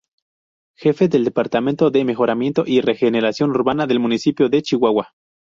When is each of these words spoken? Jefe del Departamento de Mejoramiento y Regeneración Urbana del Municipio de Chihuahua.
Jefe 0.75 1.09
del 1.09 1.23
Departamento 1.25 1.91
de 1.91 2.03
Mejoramiento 2.05 2.63
y 2.65 2.81
Regeneración 2.81 3.51
Urbana 3.51 3.85
del 3.85 3.99
Municipio 3.99 4.49
de 4.49 4.63
Chihuahua. 4.63 5.13